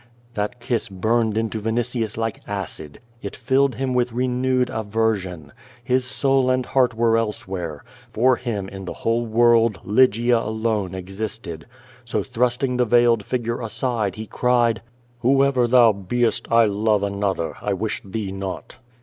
That 0.33 0.59
kiss 0.59 0.89
burned 0.89 1.37
into 1.37 1.59
Vinitius 1.59 2.17
like 2.17 2.41
acid. 2.47 2.99
It 3.21 3.35
filled 3.35 3.75
him 3.75 3.93
with 3.93 4.13
renewed 4.13 4.71
aversion. 4.71 5.51
His 5.83 6.05
soul 6.05 6.49
and 6.49 6.65
heart 6.65 6.95
were 6.95 7.17
elsewhere. 7.17 7.83
For 8.11 8.35
him 8.37 8.67
in 8.67 8.85
the 8.85 8.93
whole 9.05 9.27
world 9.27 9.79
Lygia 9.83 10.39
alone 10.39 10.95
existed. 10.95 11.67
So, 12.03 12.23
thrust 12.23 12.63
ing 12.63 12.77
the 12.77 12.85
veiled 12.85 13.23
figure 13.23 13.61
aside, 13.61 14.15
he 14.15 14.25
cried: 14.25 14.81
"Whoever 15.19 15.67
thou 15.67 15.91
beest, 15.91 16.47
I 16.49 16.65
love 16.65 17.03
another. 17.03 17.57
I 17.61 17.73
wish 17.73 18.01
thee 18.03 18.31
not.'' 18.31 18.79